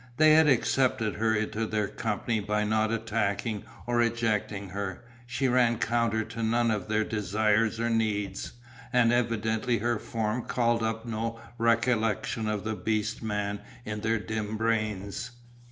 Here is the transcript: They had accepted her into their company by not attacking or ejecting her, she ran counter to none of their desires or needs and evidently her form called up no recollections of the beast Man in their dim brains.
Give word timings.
They 0.17 0.31
had 0.31 0.47
accepted 0.47 1.13
her 1.17 1.35
into 1.35 1.67
their 1.67 1.87
company 1.87 2.39
by 2.39 2.63
not 2.63 2.91
attacking 2.91 3.65
or 3.85 4.01
ejecting 4.01 4.69
her, 4.69 5.03
she 5.27 5.47
ran 5.47 5.77
counter 5.77 6.23
to 6.23 6.41
none 6.41 6.71
of 6.71 6.87
their 6.87 7.03
desires 7.03 7.79
or 7.79 7.87
needs 7.87 8.53
and 8.91 9.13
evidently 9.13 9.77
her 9.77 9.99
form 9.99 10.41
called 10.45 10.81
up 10.81 11.05
no 11.05 11.39
recollections 11.59 12.47
of 12.49 12.63
the 12.63 12.73
beast 12.73 13.21
Man 13.21 13.59
in 13.85 14.01
their 14.01 14.17
dim 14.17 14.57
brains. 14.57 15.29